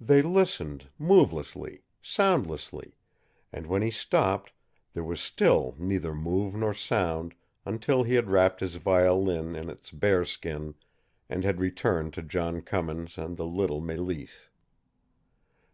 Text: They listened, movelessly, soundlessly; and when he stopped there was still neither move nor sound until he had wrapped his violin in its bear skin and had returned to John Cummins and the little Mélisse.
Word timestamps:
They 0.00 0.22
listened, 0.22 0.88
movelessly, 0.98 1.82
soundlessly; 2.00 2.94
and 3.52 3.66
when 3.66 3.82
he 3.82 3.90
stopped 3.90 4.50
there 4.94 5.04
was 5.04 5.20
still 5.20 5.74
neither 5.76 6.14
move 6.14 6.54
nor 6.54 6.72
sound 6.72 7.34
until 7.66 8.02
he 8.02 8.14
had 8.14 8.30
wrapped 8.30 8.60
his 8.60 8.76
violin 8.76 9.54
in 9.54 9.68
its 9.68 9.90
bear 9.90 10.24
skin 10.24 10.74
and 11.28 11.44
had 11.44 11.60
returned 11.60 12.14
to 12.14 12.22
John 12.22 12.62
Cummins 12.62 13.18
and 13.18 13.36
the 13.36 13.44
little 13.46 13.82
Mélisse. 13.82 14.48